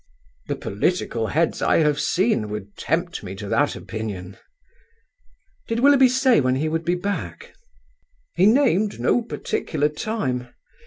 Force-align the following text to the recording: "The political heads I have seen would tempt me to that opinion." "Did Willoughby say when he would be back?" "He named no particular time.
"The 0.47 0.55
political 0.55 1.27
heads 1.27 1.61
I 1.61 1.77
have 1.85 1.99
seen 1.99 2.49
would 2.49 2.75
tempt 2.75 3.21
me 3.21 3.35
to 3.35 3.47
that 3.49 3.75
opinion." 3.75 4.35
"Did 5.67 5.81
Willoughby 5.81 6.09
say 6.09 6.41
when 6.41 6.55
he 6.55 6.67
would 6.69 6.83
be 6.85 6.95
back?" 6.95 7.53
"He 8.33 8.47
named 8.47 8.99
no 8.99 9.21
particular 9.21 9.89
time. 9.89 10.55